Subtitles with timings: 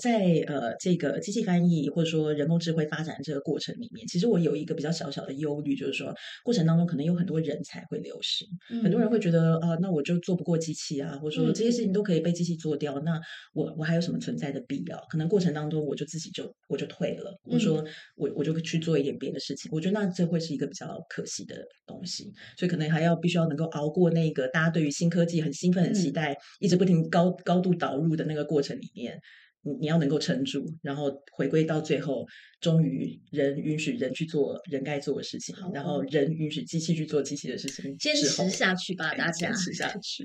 [0.00, 8.46] 在呃这个机器翻译或者说人工智慧发展这个过程里面，其实我有一个比较小小的忧虑，就是说过程当中可能有很多人才会流失，
[8.82, 13.20] 很多人会觉得啊，那我就做不过机器啊，或者说这些事情都可以被机器做掉，那
[13.52, 14.98] 我我还有什么存在的必要？
[15.10, 17.84] 可能过程当中我就自己就我就退了，或者说
[18.16, 19.70] 我我就去做一点别的事情。
[19.72, 21.56] 我觉得那这会是一个比较可惜的
[21.86, 29.20] 东西，所以可能还要必须要能够熬过那个大家对于新科技很兴奋、很期待，一直不停高高度导入的那个过程里面。
[29.62, 32.26] 你你要能够撑住，然后回归到最后，
[32.60, 40.24] 终于人允许人去做人该做的事情，然后人允许机器去做机器的事情，坚持下去吧，大家坚持下去。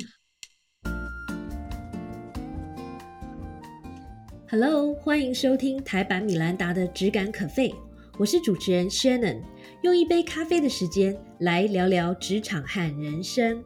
[4.50, 7.74] Hello，欢迎收听台版米兰达的只感可废，
[8.18, 9.42] 我是主持人 Shannon，
[9.84, 13.62] 用一杯咖啡的时间来聊聊职场和人生。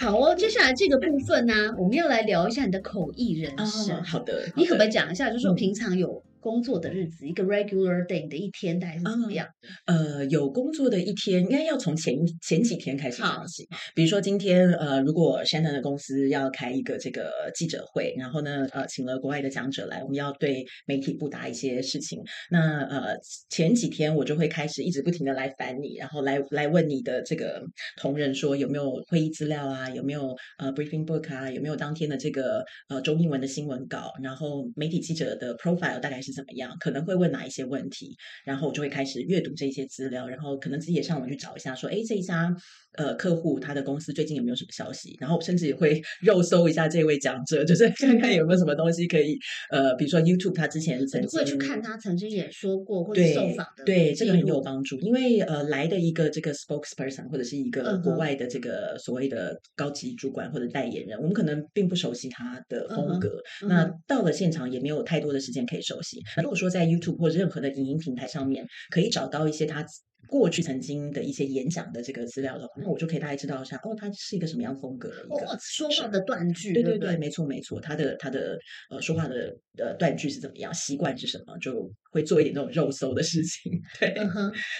[0.00, 4.02] 好哦，接下来这个部分呢，我们要来聊一下你的口译人生。
[4.02, 6.22] 好的，你可不可以讲一下，就是说平常有。
[6.40, 9.46] 工作的日子，一个 regular day 的一天大概是怎么样？
[9.84, 13.68] 呃，有工作的一天，应该要从前前几天开始讲起。
[13.94, 22.18] 比如说今天，呃，如果 Shannon 的公司要开一个这个记者会，然后呢，呃，请了国外的讲者来，我们要对媒体布达一些事情。
[22.50, 23.14] 那呃，
[23.50, 27.62] 前几天我就会开始一直不停的来烦你，然后来来问你的这个
[27.98, 36.29] 同仁说有没有会议资料啊，有没有呃 briefing book 啊，有没有当天的这个呃中英文的新闻稿，然后媒体记者的 profile 大概是。
[36.32, 36.76] 怎么样？
[36.80, 42.54] 可能会问哪一些问题，然后我就会开始阅读这些资料，然后可能自己也上网去找一下，说，哎，这一家。
[42.96, 45.16] 呃，客户他的公司最近有没有什么消息？
[45.20, 49.38] 然后甚至也会 肉搜一下这位讲者，就是 看看有没有什么东西可以
[49.70, 54.98] 呃，比如说 YouTube 他之前曾经会去看他曾经也说过或者受访的，对这个很有帮助。
[55.00, 63.40] 因为呃，来的一个这个 spokesperson 或者是一个国外的这个所谓的高级主管或者代言人，我们可能并不熟悉他的风格。
[63.68, 66.20] 那到了现场也没有太多的时间可以熟悉。
[66.42, 69.84] 如果说在 YouTube 或任何的影音平台上面可以找到一些他。
[70.26, 78.58] 过去曾经的一些演讲的这个资料的话，那我就可以大概知道一下，哦，他是一个什么样风格的一个说话的断句，对对对，没错没错，他的他的
[78.90, 84.14] 呃说话的呃断句是怎么样，习惯是什么，就会做一点那种肉搜的事情，对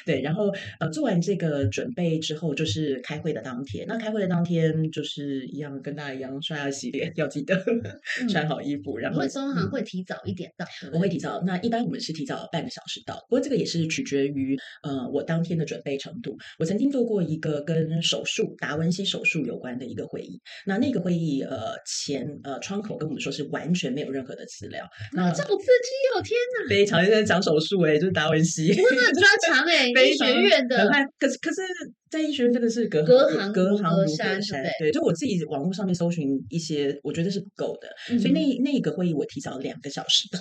[0.07, 7.61] 对，然后呃做完这个准备之后，就是开会的当天，那开会的当天就是一样跟大家一样刷牙洗脸，要记得
[8.31, 15.41] 穿好衣服，然后通常会提早一点到，我会提早，那一般我们是提早半个小时到，不过这个也是取决于呃我当。
[15.41, 20.39] 天的准备程度，我曾经做过一个跟手术达文西手术有关的一个会议。
[20.67, 24.87] 那那个会议，呃，前呃窗口跟我们说是完全没有任何的资料。
[25.15, 26.21] 那这好刺激哦！
[26.23, 30.89] 天哪，非常在讲手术哎，就是达文西，很专长哎， 医学院的。
[31.19, 31.63] 可是可是
[32.11, 34.41] 在医学院真的是隔隔行隔行如隔山，
[34.79, 38.19] 对，就我自己网络上面搜寻一些，我觉得是不够的。
[38.19, 38.41] 所以那
[38.73, 40.39] 那个会议我提早两个小时到。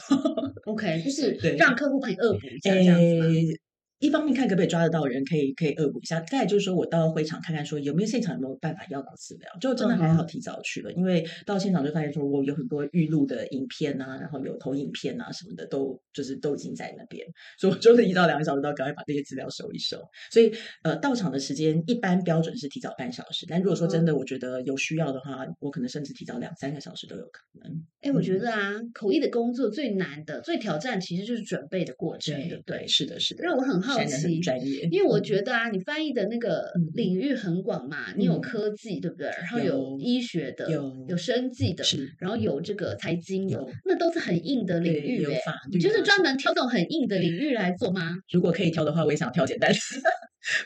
[0.65, 3.59] OK，就是 让客户可以恶补一下这样子。
[3.99, 6.21] 一方面看可不可以抓得到人，可以可以恶补一下。
[6.21, 10.91] 再就是说我到会场看看，说有没有现场有没有办法要到资料，就真的还好提早去了。
[10.93, 17.27] 因为到现场就发现说，我有很多预录的影片啊，然后有投影片啊什么的，都就是都已经在那边。
[17.59, 20.01] 所以我就是一到两个小时到，赶快把这些资料收一收。
[20.31, 20.49] 所以
[20.83, 27.83] 呃，到场的时间一般标准是提早半小时，但如果说真的我觉得有需要的话，我可能甚至提早两三个小时都有可能。
[27.99, 32.87] 哎，我觉得啊，口译的工作最难的、最挑战其实就是准备的过程，对不对？
[32.87, 33.81] 是的，是的，让我很。
[33.88, 39.27] 好奇，专业，因为我觉得啊，你翻译的那个领域很广嘛，你有科技，对不对？
[39.27, 41.83] 然后有医学的，有有生计的，
[42.19, 48.17] 然后有这个财经，的那都是很硬的领域，有法律，就是专门挑这种很硬的领域来做吗？
[48.31, 49.71] 如果可以挑的话，我也想挑简单。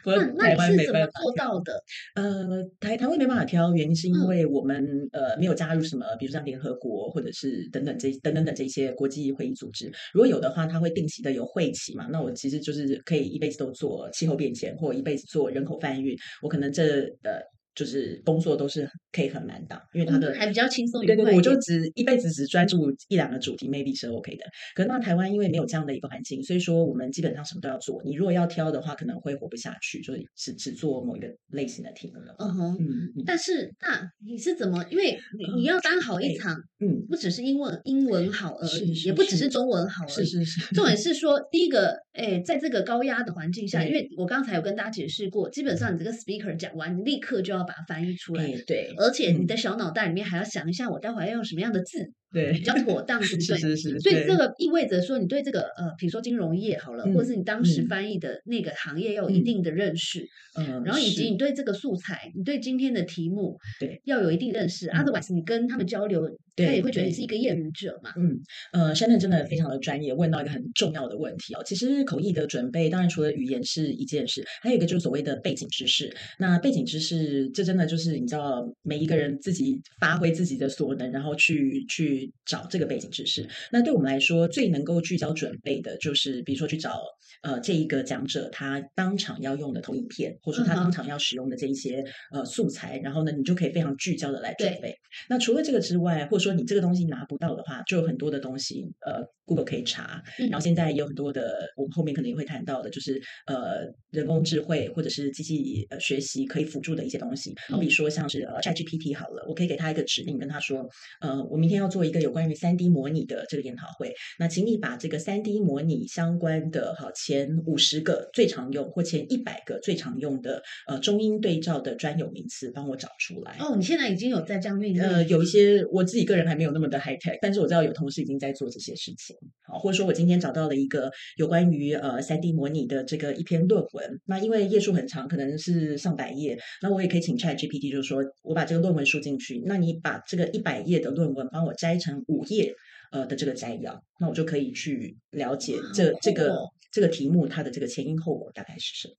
[0.06, 1.84] 那那你是怎么做到的？
[2.16, 9.92] 呃，台台湾没办法挑，原因是因为我们呃没有加入什么，比如像联合国或者是等等这等等等这些国际会议组织。
[10.14, 12.08] 如果有的话，它会定期的有会期嘛？
[12.12, 16.18] 那我其实就是可以一辈子都做气候变迁，或一辈子做人口贩运。
[16.42, 17.42] 我可能这呃。
[17.76, 21.04] 就是工作都是可以很满档，因为他的还比较轻松。
[21.06, 24.46] 对对对，我就只一辈子只专注一两个主题，maybe 是 OK 的。
[24.76, 28.00] 可是那台湾因为没有这样的一个环境，所以说我们基本上什么都要做。
[28.06, 32.36] 你如果要挑的话，可能会活不下去，就是只只做某一个类型的题目了。
[32.38, 32.78] 嗯哼，
[33.26, 34.86] 但是那你是怎么？
[34.92, 40.26] 因为你你要当好一场，嗯，不只是英文英文好而已，也不只是中文好而已。
[40.26, 40.76] 是是是。
[40.76, 47.63] 重点是说，第一个，哎，在这个高压的环境下，因为我刚才有跟大家解释过，基本上你这个 speaker 讲完，你立刻就要。
[47.64, 52.12] 把它翻译出来，对，而且你的小脑袋里面还要想一下，我待会要用什么样的字。
[52.34, 53.58] 对，比较妥当， 对不对？
[53.58, 54.00] 是是是。
[54.00, 60.28] 所以这个意味着说，你对这个呃，比如说金融业好了，或者是你当时翻译的那个行业要有一定的认识，
[60.58, 64.88] 嗯，然后以及你对这个素材，你对今天的题目，对，要有一定认识。
[64.88, 68.12] Otherwise，你跟他们交流，他也会觉得你是一个业余者嘛。
[68.18, 68.40] 嗯，
[68.72, 71.62] 呃，Shannon 真的非常的专业，问到一个很重要的问题哦。
[71.64, 76.16] 其实口译的准备，当然除了语言是一件事，还有一个就是所谓的背景知识。
[76.40, 83.48] 那背景知识，这真的就是你知道，每一个人自己发挥自己的所能，然后去去找这个背景知识。
[83.72, 87.02] 那对我们来说，最能够聚焦准备的，就是比如说去找
[87.42, 94.96] 呃这一个讲者他当场要用的投影片，或者说他当场要使用的这一些呃素材，然后呢，你就可以非常聚焦的来准备。
[95.30, 99.28] 那除了这个之外，或者说你这个东西拿不到的话，就有很多的东西呃。
[99.46, 103.82] Google 可以查，然后现在也有很多的，我们后面可能也会谈到的，就是呃
[104.12, 107.54] 人工智慧或者是机器呃学习可以辅助的一些东西。
[107.70, 110.88] 好比说像是呃 ChatGPT 好了，我可以给他一个指令，跟他说，
[111.22, 123.58] 呃，我明天要做一个有关于三 D 模拟的这个研讨会，那请你把这个三 D 模拟相关的哈前五十个最常用或前一百个最常用的呃中英对照的专有名词帮我找出来。
[123.60, 129.33] 哦，你现在已经有在这样运呃，有一些我自己个人还没有那么的 high tech，但是我知道有同事已经在做这些事情。
[129.66, 142.74] 好，或者说我今天找到了一个有关于呃三 D 模拟的这个一篇论文，那因为页数很长，可能是上百页，那我也可以请 Chat GPT，就是说我把这个论文输进去，那你把这个一百页的论文帮我摘成五页
[143.12, 146.58] 呃的这个摘要，那我就可以去了解这这个
[146.92, 149.16] 这个题目它的这个前因后果大概是什么。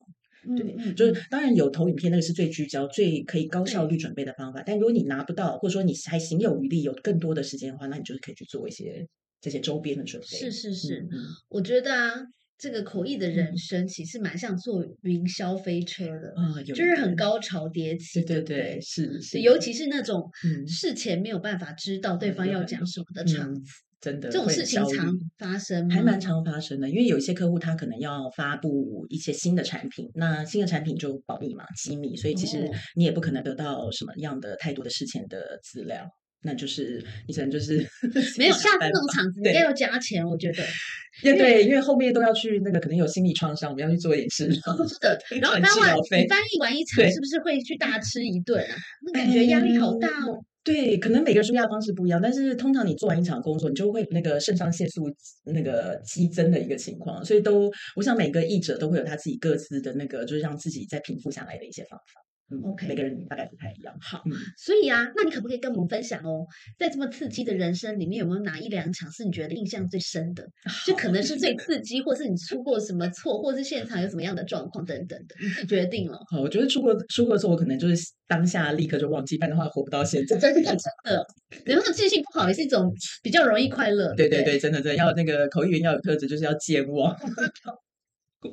[0.58, 4.62] 对，就是当然有投影片，那个是最聚焦、最可以高效率准备的方法。
[4.66, 9.08] 但如果你拿不到，或者说你还行有余力，有更多的时间的话，那你就是可以去做一些。
[9.44, 11.06] 这些周边的准备是是是，
[11.50, 12.14] 我觉得啊，
[12.56, 17.14] 这个口译的人生其实蛮像坐云霄飞车的啊，就是很。
[17.14, 20.28] 高潮迭起，对对对，是是，尤其是那种
[20.66, 23.62] 事前没有办法知道对方要讲什么的场子，
[24.00, 26.88] 真的这种事情常发生，还蛮常发生的。
[26.88, 36.04] 因为有一些客户他可能要发布一些新的产品，那新的产品就保密嘛，机密，所以其实你也不可能得到什么样的太多的事前的资料。
[36.44, 37.78] 那就是你可能就是
[38.38, 40.62] 没有下次那种场子，应该要加钱，我觉得。
[41.22, 44.52] 对对，因为后面都要去那个，可能有心理创伤，我们要去做演示。
[44.52, 44.60] 是
[45.00, 48.74] 的， 然后翻完你翻译完一场，是不是会去大吃一顿啊？
[49.06, 50.44] 那感觉压力好大哦。
[50.64, 55.04] 对，可能每个人舒压方式不一样，但是通常你做完一场工作，你就会那个肾上腺素
[55.44, 62.20] 那个激增的一个情况，所以都我想每个译者都会有他自己各自的那个，就是让自己再平复下来的一些方法。
[62.62, 63.94] OK，每个人大概不太一样。
[64.00, 64.22] 好，
[64.56, 66.46] 所以啊，那你可不可以跟我们分享哦，
[66.78, 70.46] 在这么刺激的人生里面，有没有哪一两场是你觉得印象最深的？
[70.86, 76.18] 就可能 是最刺激，或是你出过什么错，或是现场有什么样的状况等等的，你自己决定了。
[76.30, 80.36] 好，我觉得出过出过错，我可能就是当下立刻就忘记，不然的话活不到现在。
[80.36, 81.26] 真的真的，
[81.64, 82.92] 然后记性不好也是一种
[83.22, 84.14] 比较容易快乐。
[84.14, 87.16] 对对对，真的真的要那个口译员要有特质，就是要健忘。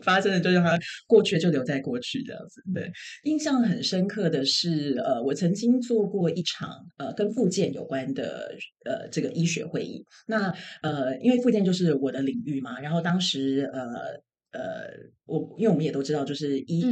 [0.03, 0.77] 发生的就让它
[1.07, 2.61] 过去就留在过去这样子。
[2.73, 2.91] 对，
[3.23, 8.55] 印象很深刻的是，呃，我曾经做过一场呃跟复健有关的
[8.85, 10.05] 呃这个医学会议。
[10.27, 13.81] 那呃，因为复健就是我的领域嘛，然后当时呃
[14.51, 14.87] 呃，
[15.25, 16.83] 我因为我们也都知道，就是医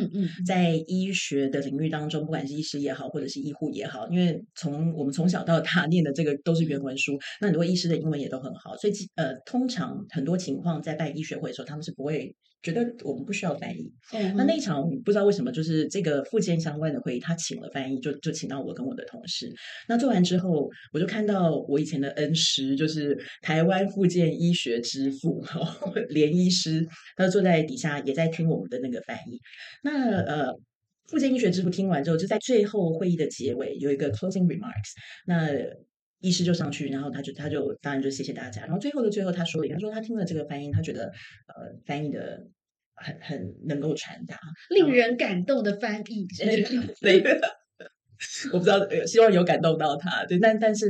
[0.45, 12.36] 在医学的领域当中，不管是医师也好，或者是医护也好，因为从我们从小到大 念的这个都是原文书，那很多医师的英文也都很好，所以呃，通常很多情况在办医学会的时候，他们是不会。
[12.61, 13.91] 觉得我们不需要翻译。
[14.35, 19.50] 那那一场不知道为什么，就是这个附件相关的会议，他请了翻译，就就请到我跟我的同事。
[19.88, 25.44] 那做完之后，我就看到我以前的恩师，就是台湾附件医学之父
[26.09, 26.85] 连医师，
[27.16, 29.39] 他坐在底下也在听我们的那个翻译。
[29.83, 30.54] 那呃，
[31.07, 34.92] 附件医学之父听完之后，就在最后会议的结尾有一个 closing remarks。
[35.25, 35.47] 那
[36.21, 38.61] 医师就上去，然后他就他就当然就谢谢大家。
[38.64, 41.06] 然后最后的最后，他说了，他说他听了这个翻译，他觉得
[41.47, 42.45] 呃翻译的
[42.95, 44.38] 很很能够传达，
[44.69, 46.28] 令人感动的翻译。
[46.99, 47.23] 对，
[48.52, 50.26] 我不知道，希望有感动到他。
[50.26, 50.90] 对，但但是，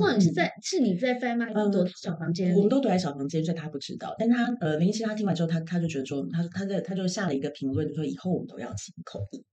[0.00, 1.46] 哇，你是在是你在翻吗？
[1.54, 4.14] 嗯，躲小房间，我们都躲在小房间，所以他不知道。
[4.18, 9.44] 但他呃林医师他听完之后，他他就觉得说，他他在他就下了一个评论，就说以后我们都要请口译。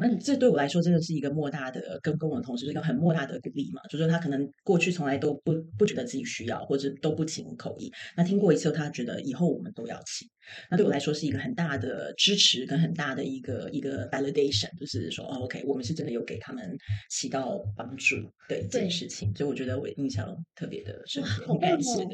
[0.00, 3.80] 那这对我来说真的是一个莫大的，跟跟我的同事是一个很莫大的鼓励嘛。
[3.88, 7.92] 就说他可能过去从来都不不觉得自己需要，或者都不请口译。
[8.16, 10.28] 那听过一次，他觉得以后我们都要请。
[10.70, 16.76] 那对我来说是一个很大的支持，跟很大的一个一个 validation，就是说，哦，OK，我们是真的有给他们
[17.10, 18.16] 起到帮助
[18.48, 19.34] 的一件事情。
[19.34, 22.06] 所以我觉得我印象特别的深刻，很感谢，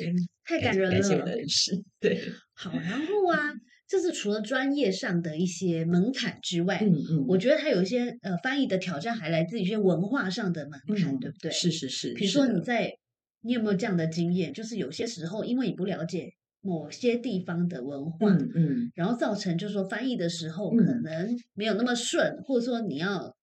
[0.45, 1.73] 太感人了，感谢我的人事。
[1.99, 2.21] 对，
[2.55, 3.53] 好，然后啊。
[3.91, 11.51] 就是除了专业上的一些门槛之外，嗯嗯，我觉得它有一些呃翻译的挑战，还来自于一些文化上的门槛，对不对？
[11.51, 12.15] 是是是。
[12.15, 12.93] 比如说你在
[13.41, 14.55] 你有没有这样的经验？
[14.55, 16.29] 就是有些时候，因为你不了解
[16.61, 23.35] 某些地方的文化，嗯嗯，然后造成就是说翻译的时候可能没有那么顺，或者说你要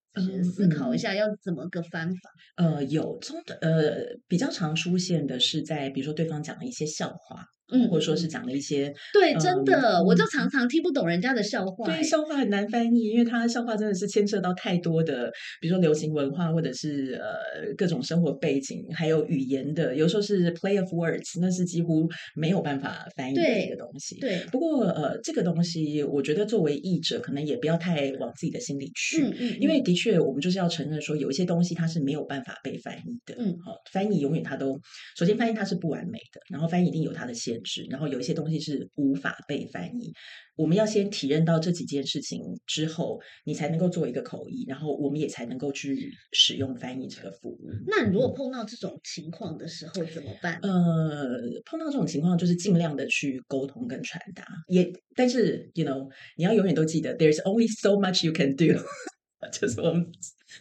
[0.56, 2.32] 思考一下要怎么个翻法。
[2.56, 7.44] 呃，有中的呃比较常出现的是在比如说对方讲了一些笑话。
[7.72, 11.86] 嗯，或者说是讲了一些对，真的，我就常常听不懂人家的笑话。
[11.86, 24.18] 对，笑话很难翻译，因为他笑话真的是牵涉到太多的，比如说流行文化，或者是呃各种生活背景，还有语言的，有时候是 play of words，那是几乎没有办法翻译的一个东西。
[24.20, 33.36] 对，不过呃，这个东西我觉得作为译者，可能也不要太往自己的心里去，嗯嗯，因为的确我们就是要承认说，有一些东西它是没有办法被翻译的。
[33.38, 34.80] 嗯，好，翻译永远它都
[35.18, 37.57] 首先翻译它是不完美的，然后翻译一定有它的限。
[37.90, 40.14] 然后有一些东西是无法被翻译，
[40.56, 47.60] 我们要先体认到这几件事情之后，你才能够做一个口译，然后我们也才能够去使用翻译这个服务。
[47.86, 50.60] 那如果碰到这种情况的时候怎么办？
[50.62, 58.66] 呃，碰到这种情况就是尽量的去沟通跟传达，也但是 you know 你要永远都记得，there's only so much you can do，
[59.52, 60.06] 就是我们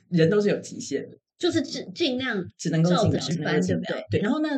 [0.09, 3.11] 人都是有极限的，就是尽尽量只能够尽
[3.41, 4.05] 量，对不对？
[4.11, 4.49] 对，然后呢？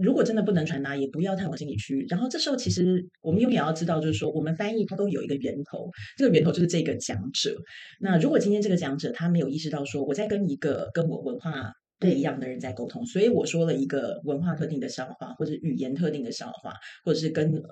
[0.00, 2.06] 如果真的不能传达，也不要太往心里去。
[2.08, 7.56] 然后这时候，其实我们永远要知道，就是说，我们翻译它都有一个源头，这个源头就是这个讲者。
[8.00, 16.74] 那如果今天这个讲者他没有意识到说，我在跟一个跟我文化不一样的人在沟通，所以我说了一个文化特定的笑话，或者语言特定的笑话，
[17.04, 17.62] 或者是跟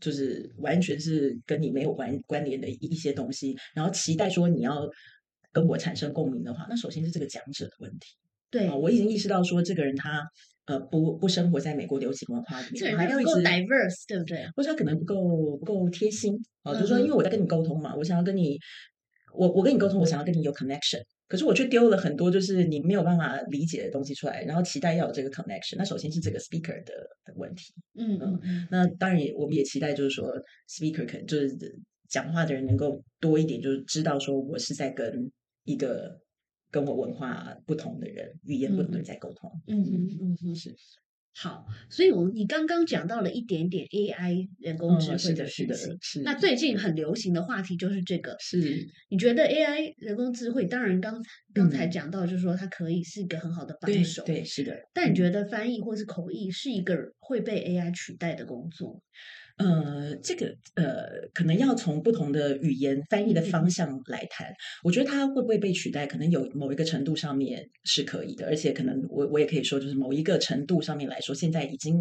[0.00, 4.88] 就是完全是跟你没有关关联的一些东西，然后期待说你要
[5.52, 8.14] 跟我产生共鸣的话，那首先是这个讲者的问题。
[8.58, 10.22] 对，我已经意识到说，这个人他。
[10.66, 14.46] 呃，不不生活在美国流行文化里面，还要一直 diverse，对不对？
[14.56, 15.14] 或者他可能不够
[15.58, 16.32] 不够贴心
[16.62, 18.58] 啊，就是说，因为我在跟你沟通嘛，我想要跟你，
[19.34, 25.76] 我我跟你沟通，我想要跟你有 connection，可是我却丢了很多就是你没有办法理解的东西出来，然后期待要有这个 connection。
[25.76, 26.94] 那首先是这个 speaker 的
[27.26, 30.32] 的问题，嗯嗯，那当然也我们也期待就是说
[30.66, 31.54] speaker 可能就是
[32.08, 35.30] 讲话的人能够多一点，就是知道说我是在跟
[35.64, 36.23] 一个。
[36.74, 39.48] 跟我文化不同的人，语言不同的人在沟通。
[39.68, 40.74] 嗯嗯嗯嗯，是
[41.36, 41.64] 好。
[41.88, 45.96] 所以，我你刚刚讲到了一点点 AI 人工智慧的事情。
[46.00, 48.36] 是那最近很流行的话题就是这个。
[48.40, 50.64] 是你觉得 AI 人工智慧？
[50.66, 54.24] 当然，刚刚才讲到，就是说它可以是一个很好的帮手。
[54.24, 54.76] 对，是的。
[54.92, 59.00] 但你觉得翻译或是口译是一个会被 AI 取代的工作？
[59.56, 64.52] 呃，这个呃，可能要从不同的语言翻译的方向来谈。
[64.82, 71.94] 我觉得它会不会被取代，可能有某一个程度上面是可以的，而且可能我我也可以说，就是某一个程度上面来说，现在已经。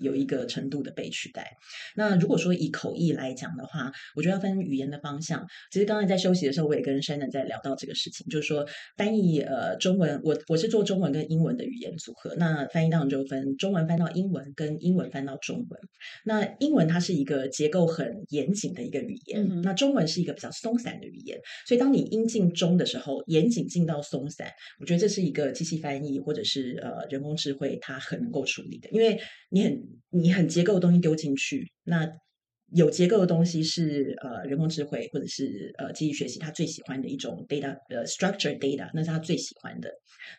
[0.00, 1.56] 有一个程度的被取代。
[1.96, 5.44] 那如果说以口译来讲的话，我觉得要分语言的方向。
[5.70, 8.66] 其实刚才在休息的时候，我也跟 Shannon 在聊到这个事情，就是说
[8.96, 12.34] 翻译呃中文，我我是做中文跟英文的语言组合。
[12.36, 15.80] 那翻译当中就分中文翻到英文跟英文翻到中文。
[16.24, 21.38] 那英文它是一个结构很严谨的一个语言，那中文是一个比较松散的语言。
[21.66, 29.63] 所以当你音进中的时候，严谨进到松散，我觉得这是一个机器翻译或者是呃人工智慧它很能够处理的，因为你。
[30.10, 32.08] 你很结构的东西丢进去，那
[32.72, 39.90] 有结构的东西是呃人工智慧或者是呃机器学习，他最喜欢的一种 data 呃 structured data，那是他最喜欢的。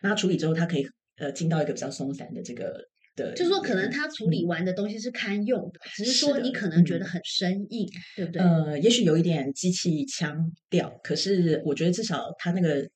[0.02, 2.78] 那它处理之后，它可以呃进到一个比较松散的这个
[3.14, 8.42] 的，就是说可能他处理完的东西是堪用的，只是说你可能觉得很生硬，对不对？
[8.42, 12.88] 呃，也许有一点机器腔调，可是我觉得至少他那个。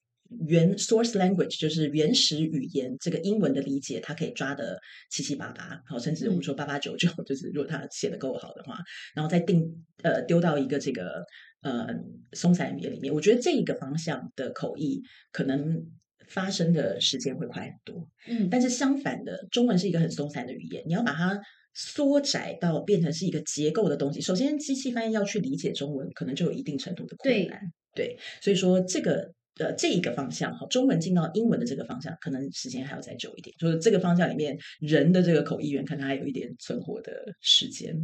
[0.46, 4.78] 原 source language 就是原始语言，这个英文的理解，它可以抓的
[5.10, 8.78] 七七八八，好，甚至我们说八八九九， 就是如果它写的够好的话，
[9.14, 11.24] 然后再定呃丢到一个这个
[11.62, 11.88] 呃
[12.32, 15.84] 松散语言里面，我觉得这一个方向的口译可能
[16.28, 18.08] 发生的时间会快很多。
[18.28, 21.40] 嗯，但是相反的，中文是一个很松散的语言，你要把它
[21.74, 27.60] 缩窄到变成是一个结构的东西，首先机器翻译要去理解中文，可能就有一定程度的困难。
[27.96, 29.34] 对，所以说这个。
[29.56, 33.54] 的这一个方向哈，中文进到英文的这个方向，可能时间还要再久一点。
[33.58, 37.94] 就是这个方向里面，人的这个口译员可能还有一点存活的时间。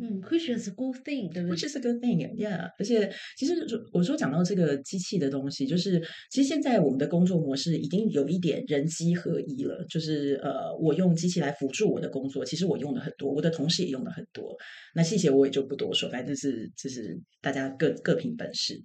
[0.00, 2.70] 嗯，which is a good thing，对不对？which is a good thing，yeah。
[2.78, 3.54] 而且，其实
[3.92, 9.84] 我说讲到这个机器的东西，就是其实现在我们的工作模式已经有一点人机合一了。
[9.90, 14.56] 就是呃，我用机器来辅助我的工作，其实我用的很多，我的同事也用的很多。
[14.94, 18.80] 那细节我也就不多说，反正是就是大家各各凭本事。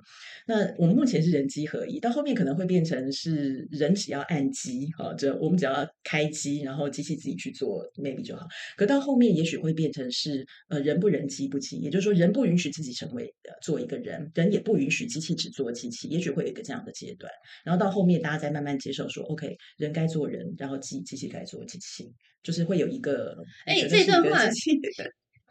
[0.48, 8.46] 那我们目前是人机合一，到后面可能会变成是人只要按机，哈，就我们只要开机，然后机器自己去做，maybe 就好。
[8.76, 10.89] 可到后面也许会变成是呃。
[10.90, 17.32] 人不人机不机，也就是说人不允许自己成为呃做一个人，人也不允许机器只做机器，也许会有一个这样的阶段，
[17.64, 24.50] 然后到后面大家再慢慢接受说，OK，人该做人，然后机机器该做机器，就是会有一个哎这段话。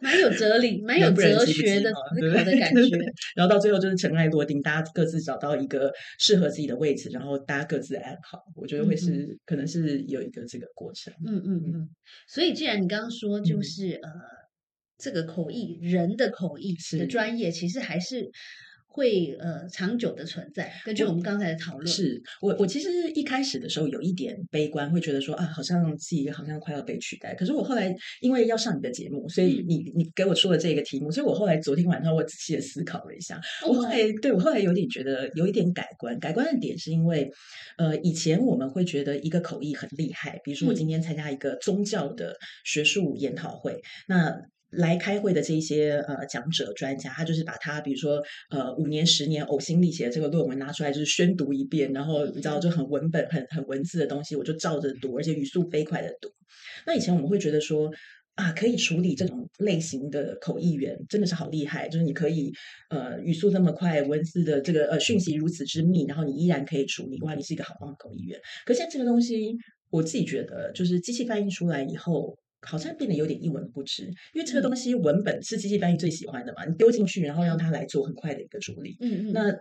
[0.00, 2.97] 蛮有哲理， 蛮有哲学的思考的感觉。
[3.35, 8.38] 然后到最后就是尘埃落定，大家各自找到一个适合自己的位置，然后大家各自安好。
[8.54, 11.12] 我觉得会是，可能是有一个这个过程。
[11.26, 11.90] 嗯嗯嗯。
[12.28, 14.11] 所以，既然你刚刚说，就是呃，
[14.99, 18.31] 这个口译人的口译的专业，其实还是。
[18.90, 20.73] 会呃长久的存在。
[20.85, 27.33] 根据我们刚才的讨论，是我我其实一开始的时候有一点悲观，会觉得说啊，好像自己好像快要被取代。
[27.37, 36.19] 可是我后来因为要上你的节目，所以你你给我出了这个题目，所以我后来昨天晚上我仔细的思考了一下，我后来对我后来有点觉得有一点改观。
[36.19, 37.31] 改观的点是因为
[37.76, 44.35] 呃以前我们会觉得一个口译很厉害，比如说我今天参加一个宗教的学术研讨会，那。
[44.71, 56.29] 来开会的这些呃讲者专家，他就是把他比如说呃五年十年呕心沥血的这个论文拿出来，就是宣读一遍，然后你知道就很文本很很文字的东西，我就照着读，而且语速飞快的读。
[56.87, 57.91] 那以前我们会觉得说
[58.35, 62.53] 啊，可以处理这种类型的口译员真的是好厉害，就是你可以
[62.91, 68.39] 呃语速那么快，文字的这个呃讯息如此之密，然后你依然可以处理，哇，你是一个好棒的口译员。
[68.67, 69.57] 可现在这个东西，
[69.89, 72.39] 我自己觉得就是机器翻译出来以后。
[72.62, 78.97] 好像变得有点一文不值，因为这个东西文本是机器翻译最喜欢的嘛，你丢进去，然后让它来做很快的一个处理。
[79.00, 79.53] 嗯嗯，那。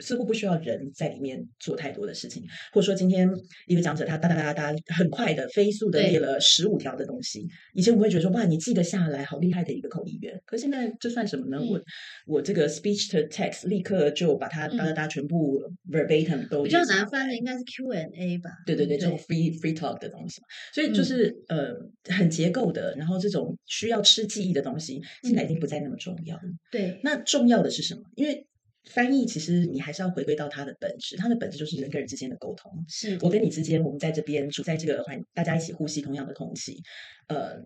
[0.00, 2.42] 似乎不需要人在里面做太多的事情，
[2.72, 3.28] 或者说今天
[3.66, 11.60] 一个讲者他哒哒哒哒很快的飞速的列了十五条的东西，以前我们会觉得说哇你记得下来好厉害的一个口译员，可现在这算什么呢？
[11.62, 11.80] 我
[12.26, 18.50] 我这个 speech to text 立刻就把它哒哒哒全部 verbatim 都比较难翻的应该是 Q and A 吧？
[18.66, 20.40] 对对对，这种 free free talk 的东西，
[20.72, 21.74] 所以就是呃
[22.14, 26.38] 很结构的，然后这种需要吃记忆的东西，现在已经不再那么重要。
[26.70, 28.02] 对，那重要的是什么？
[28.14, 28.46] 因为
[28.90, 32.70] 翻译其实你还是要回归到它的本质，它的本质就是人跟人之间的沟通。
[32.88, 36.82] 是我跟你之间，我们在这边处在这个环，大家一起呼吸同样的空气，
[37.28, 37.62] 呃。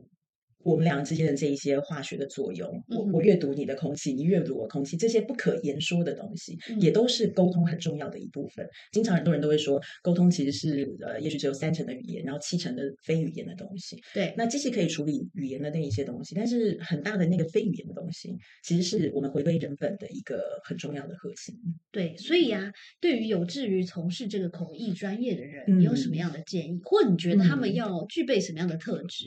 [0.65, 8.67] 我们两个之间的这一些化学的作用，我我阅读你的空气，你阅读我空气，这些不可言说的东西，也都是沟通很重要的一部分。
[8.91, 13.97] 经常很多人都会说，沟通其实是呃，也许只有三成的语言，然后七成的非语言的东西。
[14.15, 21.55] 对，那机器可以处理语言的那一些东西，但是很大的那个非语言的东西，其实是我们回归人本的一个很重要的核心。
[21.91, 29.27] 对，所以呀，对于有志于从事这个口译专业的人，你有什么样的建议，或你觉得他们要具备什么样的特质？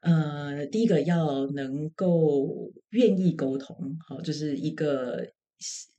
[0.00, 3.76] 呃，第一个要能够愿意沟通，
[4.08, 5.26] 好，就是一个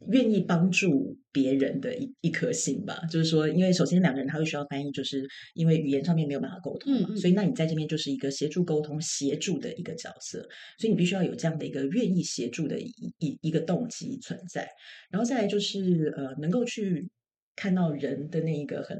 [0.09, 2.99] 愿意帮助别人的一一颗心吧。
[3.11, 10.39] 就是说，因为首先两个人他会需要翻译，就是因为语言上面没有办法沟通嘛，所以那你在这边就是一个协助沟通、协助的一个角色，
[10.79, 14.67] 所以你必须要有这样的一个愿意协助的一一一个动机存在。
[15.11, 17.07] 然后再来就是呃，能够去
[17.55, 18.97] 看到人的那一个很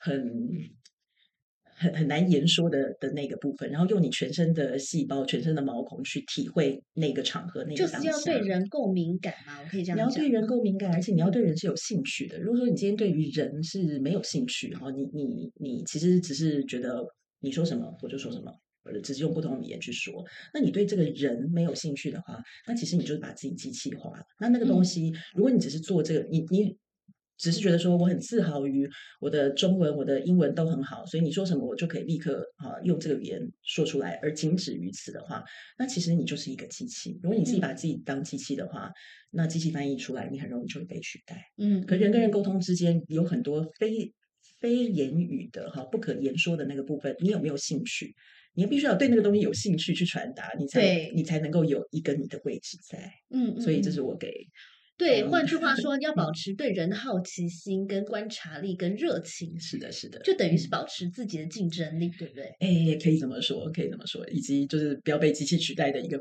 [0.00, 0.79] 很。
[1.80, 7.76] 很很难言说的的那个部分，然后用你全身的细胞、全身的毛孔去体会那个场合、那个。
[7.76, 10.06] 就是要对人够敏感嘛，我可以这样讲。
[10.06, 12.38] 你要对人够敏感，而且你要对人是有兴趣的。
[12.38, 17.02] 如果说你今天对于人是没有兴趣，哈，你你你其实只是觉得
[17.40, 18.52] 你说什么我就说什么，
[18.84, 24.22] 或者只是用不同的语言去说，那你对这个人没有兴趣的话，那其实你就是把自己机器化了。
[24.38, 26.76] 那那个东西，如果你只是做这个，你你。
[27.40, 28.86] 只是觉得说我很自豪于
[29.18, 35.42] 我的中文、我的英文都很好，所以你说什么我就可以立刻啊用这个语言说出来，而仅止于此的话，
[35.78, 37.18] 那其实你就是一个机器。
[37.22, 38.92] 如果你自己把自己当机器的话，
[39.30, 41.42] 那机器翻译出来，你很容易就会被取代。
[41.56, 44.12] 嗯，可人跟人沟通之间有很多非
[44.58, 48.14] 非言语的哈不可言说的那个部分，你有没有兴趣？
[48.52, 53.10] 你必须要对那个东西有兴趣去传达，你才你才能够有一个你的位置在。
[53.30, 54.30] 嗯，所以这是我给。
[55.00, 59.58] 对，换句话说，要保持对人的好奇心、跟观察力、跟热情。
[59.58, 62.44] 是的，是的，就等于是保持自己的竞争力，对不对？
[62.60, 66.20] 哎，可以这么说，可以这么说，以及就是不要被机器取代的一个。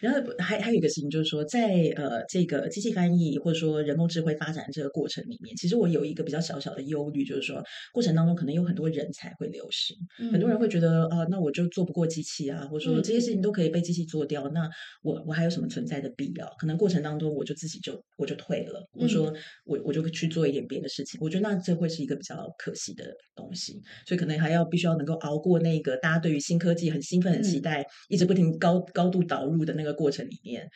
[0.00, 9.94] 然后还还有一个事情，就是说，在呃这个机器翻译或者说人工智慧发展这个过程里面，其实我有一个比较小小的忧虑，就是说过程当中可能有很多人才会流失，
[10.30, 14.68] 很多人会觉得啊，那我就做不过机器啊，或者说这些事情都可以被机器做掉，那
[15.02, 16.46] 我我还有什么存在的必要？
[16.58, 19.32] 可能过程当中我就自己就我就退了，或者说
[19.64, 29.77] 我我就去做一点别的事情，我觉得那这会是一个比较可惜的东西，所以可能还要必须要能够熬过那个大家对于新科技很兴奋、很期待，一直不停高高度导入的。
[29.78, 30.68] 那个过程里面，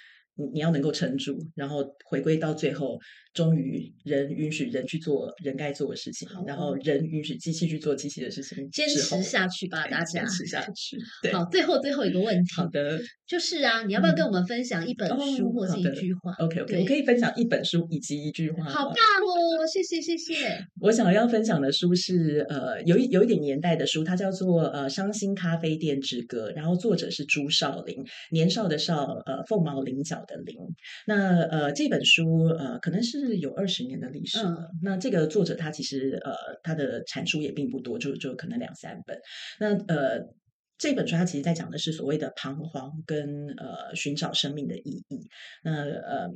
[0.42, 2.98] 你你要能够撑住，然后回归到最后，
[3.32, 10.96] 终于人允许人去做人该做的事情，然后人允许机器去做机器的事情，坚持下去吧，大家坚持下去。
[11.32, 18.64] 好，最后最后一个问题，好的，就是啊，你要不要跟我们分享一本书或是一句话？OK OK，我可以分享一本书以及一句话。
[18.64, 20.58] 好棒哦，谢谢谢谢。
[20.80, 27.96] 我想要分享的书是呃，有一有一点年代的书，它叫做呃《伤心咖啡店之歌》，然后作者是朱少林，
[28.30, 30.12] 年少的少，呃，凤毛麟角。
[30.24, 30.56] 的零，
[31.06, 34.70] 那呃这本书呃可能是有二十年的历史了。
[34.82, 39.18] 那这个作者他其实呃他的产出也并不多，就就可能两三本。
[39.60, 40.20] 那呃
[40.78, 45.28] 这本书他其实在讲的是所谓的彷徨跟呃寻找生命的意义。
[45.62, 46.28] 那呃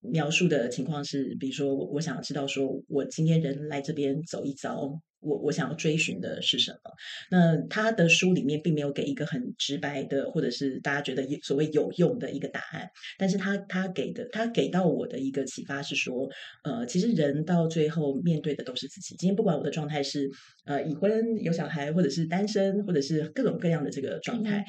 [0.00, 5.00] 描述的情况是，比如说我我想要知道说我今天人来这边走一遭。
[5.20, 6.90] 我我想要追寻的是什么？
[7.30, 12.90] 那他的书里面并没有给一个很直白的，或者是大家觉得所谓有用的一个答案。
[13.18, 16.28] 但是他他给的，他给到我的一个启发是说，
[16.64, 19.14] 呃，其实人到最后面对的都是自己。
[19.16, 20.28] 今天不管我的状态是
[20.64, 24.64] 呃已婚有小孩，或者是单身，或者是各种各样的这个状态，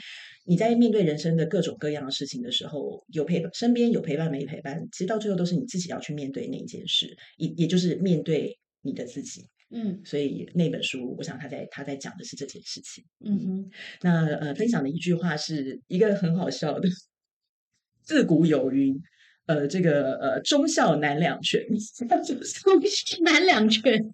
[0.45, 9.47] 你在面对人生的各种各样的事情的时候，有陪身边有陪伴没陪伴，其实到最后都是你自己要去面对那件事，也也就是面对你的自己。
[9.73, 13.05] 嗯，所以那本书，我想他在他在讲的是这件事情。
[13.25, 13.69] 嗯哼，
[14.01, 16.89] 那呃，分享的一句话是一个很好笑的，
[18.03, 18.93] 自古有云，
[19.45, 21.61] 呃，这个呃，忠孝难两全，
[22.63, 24.11] 忠孝难两全。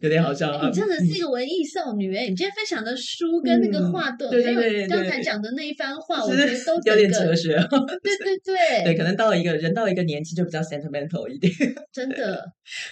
[0.00, 0.68] 有点好笑啊！
[0.68, 2.28] 你真的是一个文艺少女哎！
[2.28, 7.54] 你今天分享的书跟那个画的，还有刚才讲的那一番话，我觉得都有点哲学。
[8.02, 11.52] 对对对， 对，可能到了一个人到一个年纪就比较 sentimental 一点。
[11.92, 12.44] 真的，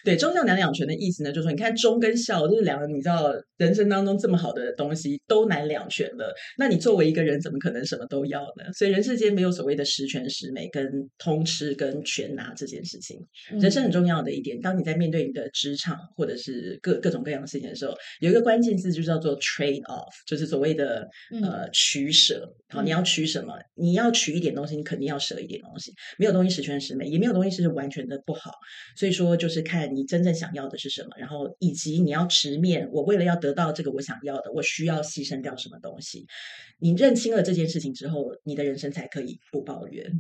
[0.05, 8.73] 对忠孝难两全的意思呢，就是说你看忠跟孝就是两个你知道人生当中这么好的东西都难两全了，那你作为一个人怎么可能什么都要呢？
[8.75, 10.85] 所以人世间没有所谓的十全十美跟
[11.19, 13.17] 通吃跟全拿这件事情。
[13.61, 21.09] 人生很重要的一点，当你在面对你的职场或者是各各种各样的事情的时候，有一个关键字就叫做 trade off，就是所谓的
[21.43, 22.55] 呃取舍。
[22.69, 23.55] 好，你要取什么？
[23.75, 25.93] 你要取一点东西，你肯定要舍一点东西。
[26.19, 28.51] 没有东西十全十美，也没有东西是完全的不好。
[28.97, 36.27] 所以说，就是看你真正想要的是什么，然后以及你要直面我为了要得到这个我想要的，我需要牺牲掉什么东西。
[36.79, 40.11] 你认清了这件事情之后，你的人生才可以不抱怨。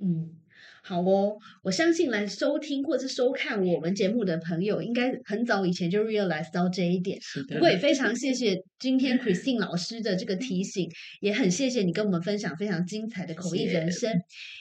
[0.00, 0.43] 嗯。
[0.86, 7.18] 好哦，我相信来收听或者是收看我们节目的朋友，应该很早以前就 realize 到这一点。
[7.48, 14.12] 不过也非常谢谢今天 Christine 老师的这个提醒，也很谢谢你跟我们分享非常精彩的口译人生。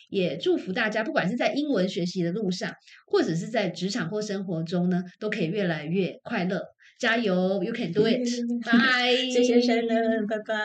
[0.10, 2.74] 也祝福大家，不管是在英文学习的路上，
[3.06, 6.62] 或者是在职场或生活中呢，都可以越来越快乐。
[7.00, 8.22] 加油，You can do it！
[8.64, 10.56] 拜， 谢谢 Shannon，拜拜。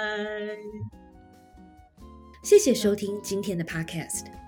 [2.44, 4.47] 谢谢收听今天的 Podcast。